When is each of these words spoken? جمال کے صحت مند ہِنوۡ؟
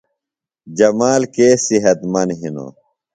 جمال 0.77 1.21
کے 1.35 1.47
صحت 1.67 1.99
مند 2.11 2.31
ہِنوۡ؟ 2.39 2.71